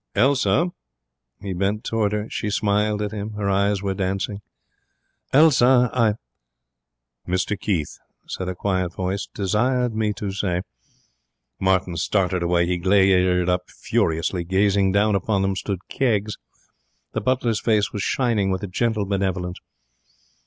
'Elsa!' 0.15 0.71
He 1.41 1.53
bent 1.53 1.83
towards 1.83 2.11
her. 2.15 2.27
She 2.27 2.49
smiled 2.49 3.03
at 3.03 3.11
him. 3.11 3.33
Her 3.33 3.47
eyes 3.51 3.83
were 3.83 3.93
dancing. 3.93 4.41
'Elsa, 5.31 5.91
I' 5.93 6.15
'Mr 7.29 7.55
Keith,' 7.59 7.99
said 8.27 8.49
a 8.49 8.55
quiet 8.55 8.95
voice, 8.95 9.27
'desired 9.31 9.93
me 9.93 10.11
to 10.13 10.31
say' 10.31 10.63
Martin 11.61 11.97
started 11.97 12.41
away. 12.41 12.65
He 12.65 12.77
glared 12.79 13.47
up 13.47 13.69
furiously. 13.69 14.43
Gazing 14.43 14.91
down 14.91 15.13
upon 15.13 15.43
them 15.43 15.55
stood 15.55 15.87
Keggs. 15.87 16.35
The 17.11 17.21
butler's 17.21 17.59
face 17.61 17.93
was 17.93 18.01
shining 18.01 18.49
with 18.49 18.63
a 18.63 18.67
gentle 18.67 19.05
benevolence. 19.05 19.59